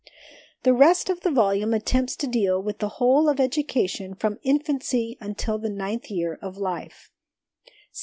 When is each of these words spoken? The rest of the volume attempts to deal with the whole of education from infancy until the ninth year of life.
The 0.63 0.73
rest 0.73 1.11
of 1.11 1.21
the 1.21 1.29
volume 1.29 1.75
attempts 1.75 2.15
to 2.15 2.27
deal 2.27 2.59
with 2.59 2.79
the 2.79 2.89
whole 2.97 3.29
of 3.29 3.39
education 3.39 4.15
from 4.15 4.39
infancy 4.41 5.15
until 5.21 5.59
the 5.59 5.69
ninth 5.69 6.09
year 6.09 6.39
of 6.41 6.57
life. 6.57 7.11